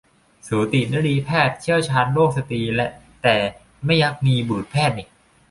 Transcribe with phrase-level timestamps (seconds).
[0.47, 2.61] สูตินรีแพทย์ เชี่ยวชาญโรคสตรี
[3.23, 3.35] แต่
[3.85, 5.03] ไม่ยักมี บุรุษแพทย์นิ